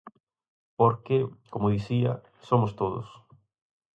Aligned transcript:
Porque, 0.79 1.17
como 1.51 1.69
dicía, 1.75 2.13
somos 2.47 2.75
todos. 2.79 3.07